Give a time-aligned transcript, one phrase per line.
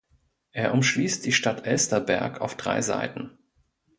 [0.51, 3.37] Er umschließt die Stadt Elsterberg auf drei Seiten.